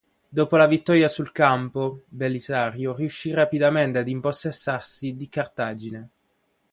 Dopo 0.29 0.55
la 0.57 0.65
vittoria 0.65 1.07
sul 1.07 1.31
campo, 1.31 2.05
Belisario 2.07 2.95
riuscì 2.95 3.31
rapidamente 3.35 3.99
ad 3.99 4.07
impossessarsi 4.07 5.15
di 5.15 5.29
Cartagine. 5.29 6.09